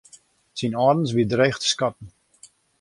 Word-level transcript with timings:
Syn 0.57 0.73
âldens 0.87 1.11
wie 1.15 1.29
dreech 1.31 1.57
te 1.59 1.67
skatten. 1.73 2.07